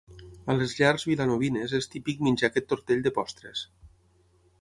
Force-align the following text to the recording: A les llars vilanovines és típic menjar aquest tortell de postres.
A 0.51 0.53
les 0.59 0.71
llars 0.77 1.03
vilanovines 1.09 1.75
és 1.79 1.87
típic 1.95 2.23
menjar 2.29 2.49
aquest 2.51 2.67
tortell 2.73 3.05
de 3.09 3.13
postres. 3.19 3.63